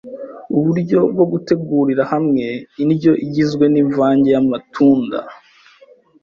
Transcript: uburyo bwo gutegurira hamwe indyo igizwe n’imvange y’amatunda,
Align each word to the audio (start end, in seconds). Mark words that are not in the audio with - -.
uburyo 0.57 0.99
bwo 1.11 1.25
gutegurira 1.31 2.03
hamwe 2.13 2.45
indyo 2.83 3.13
igizwe 3.25 3.65
n’imvange 3.73 4.27
y’amatunda, 4.35 5.19